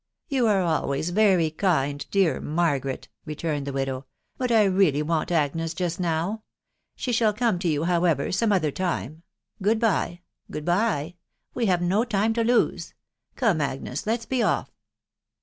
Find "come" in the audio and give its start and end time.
7.35-7.59, 13.35-13.61